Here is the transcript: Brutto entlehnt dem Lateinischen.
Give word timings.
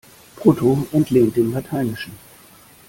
Brutto 0.35 0.87
entlehnt 0.93 1.37
dem 1.37 1.53
Lateinischen. 1.53 2.13